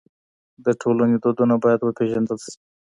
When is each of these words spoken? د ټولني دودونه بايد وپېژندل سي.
د 0.65 0.67
ټولني 0.81 1.15
دودونه 1.23 1.55
بايد 1.63 1.81
وپېژندل 1.83 2.37
سي. 2.45 2.53